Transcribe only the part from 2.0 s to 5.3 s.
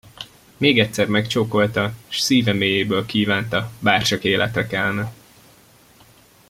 s szíve mélyéből kívánta, bárcsak életre kelne.